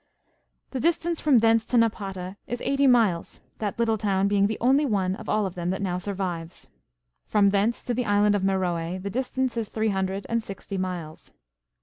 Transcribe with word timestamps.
^^ 0.67 0.71
The 0.71 0.79
distance 0.79 1.21
from 1.21 1.37
thence 1.37 1.63
to 1.65 1.77
Xapata 1.77 2.35
is 2.47 2.59
eight} 2.61 2.83
miles, 2.87 3.39
that 3.59 3.77
little 3.77 3.99
town 3.99 4.27
being 4.27 4.47
the 4.47 4.57
only 4.59 4.83
one 4.83 5.15
of 5.15 5.29
all 5.29 5.45
of 5.45 5.53
them 5.53 5.69
that 5.69 5.79
now 5.83 5.99
survives. 5.99 6.69
Erom 7.31 7.51
thence 7.51 7.83
to 7.85 7.93
the 7.93 8.05
island 8.05 8.33
of 8.33 8.43
Meroe 8.43 8.97
the 8.97 9.11
distance 9.11 9.57
is 9.57 9.69
three 9.69 9.89
hundred 9.89 10.25
and 10.27 10.41
sixty 10.41 10.79
miles. 10.79 11.33